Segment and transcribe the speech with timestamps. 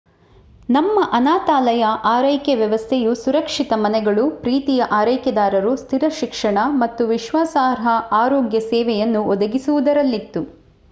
[0.69, 7.87] ನಮ್ಮ ಅನಾಥಾಲಯ ಆರೈಕೆ ವ್ಯವಸ್ಥೆಯು ಸುರಕ್ಷಿತ ಮನೆಗಳು ಪ್ರೀತಿಯ ಆರೈಕೆದಾರರು ಸ್ಥಿರ ಶಿಕ್ಷಣ ಮತ್ತು ವಿಶ್ವಾಸಾರ್ಹ
[8.21, 10.43] ಆರೋಗ್ಯ ಸೇವೆಯನ್ನು ಒದಗಿಸುವುದರಲ್ಲಿತ್ತು